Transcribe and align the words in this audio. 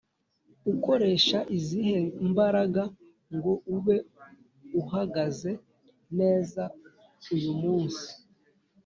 Ukoresha 0.71 1.39
izihe 1.57 1.97
mbaraga 2.29 2.83
ngo 3.35 3.51
ube 3.75 3.95
uhagaze 4.81 5.51
neza 6.19 6.61
uyu 7.35 7.51
munsi? 7.61 8.07